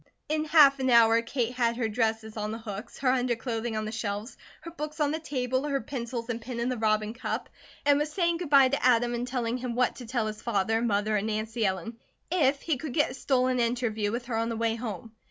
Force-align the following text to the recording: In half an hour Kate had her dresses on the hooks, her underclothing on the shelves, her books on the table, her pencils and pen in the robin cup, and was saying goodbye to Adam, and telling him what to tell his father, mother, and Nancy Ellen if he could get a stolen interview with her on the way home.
In 0.29 0.45
half 0.45 0.79
an 0.79 0.89
hour 0.89 1.21
Kate 1.21 1.53
had 1.53 1.77
her 1.77 1.87
dresses 1.87 2.35
on 2.35 2.49
the 2.49 2.57
hooks, 2.57 2.97
her 2.97 3.11
underclothing 3.11 3.77
on 3.77 3.85
the 3.85 3.91
shelves, 3.91 4.35
her 4.61 4.71
books 4.71 4.99
on 4.99 5.11
the 5.11 5.19
table, 5.19 5.63
her 5.67 5.79
pencils 5.79 6.27
and 6.27 6.41
pen 6.41 6.59
in 6.59 6.69
the 6.69 6.77
robin 6.79 7.13
cup, 7.13 7.49
and 7.85 7.99
was 7.99 8.11
saying 8.11 8.37
goodbye 8.37 8.69
to 8.69 8.83
Adam, 8.83 9.13
and 9.13 9.27
telling 9.27 9.57
him 9.57 9.75
what 9.75 9.97
to 9.97 10.07
tell 10.07 10.25
his 10.25 10.41
father, 10.41 10.81
mother, 10.81 11.15
and 11.17 11.27
Nancy 11.27 11.63
Ellen 11.67 11.97
if 12.31 12.61
he 12.63 12.77
could 12.77 12.95
get 12.95 13.11
a 13.11 13.13
stolen 13.13 13.59
interview 13.59 14.11
with 14.11 14.25
her 14.25 14.35
on 14.37 14.49
the 14.49 14.57
way 14.57 14.73
home. 14.73 15.11